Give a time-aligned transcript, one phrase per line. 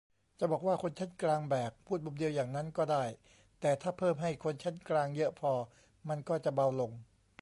[0.39, 3.03] จะบอกว่า "คนชั้นกลางแบก" พูดมุมเดียวอย่างนั้นก็ได้
[3.59, 5.51] แต่ถ้าเพิ่มให้คนชั้นกลางเยอะพอ
[6.09, 6.91] มันก็จะเบาลง